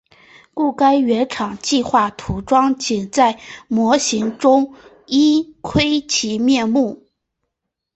[0.55, 4.73] 故该原厂计画涂装仅能在模型中
[5.05, 7.07] 一窥其面目。